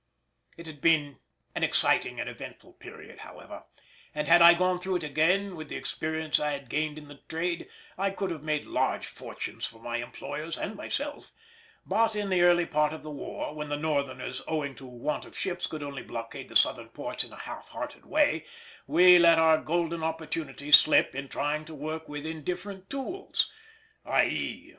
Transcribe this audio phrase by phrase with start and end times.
[0.57, 1.19] It had been
[1.53, 3.65] an exciting and eventful period, however,
[4.15, 7.19] and had I gone through it again with the experience I had gained in the
[7.29, 11.31] trade, I could have made large fortunes for my employers and myself;
[11.85, 15.37] but in the early part of the war, when the Northerners owing to want of
[15.37, 18.43] ships could only blockade the Southern ports in a half hearted way,
[18.87, 23.51] we let our golden opportunity slip in trying to work with indifferent tools,
[24.07, 24.69] _i.e.